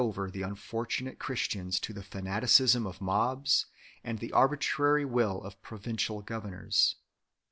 [0.03, 3.67] over the unfortunate Christians to the fanaticism of mobs
[4.03, 6.95] and the arbitrary will of provincial governors.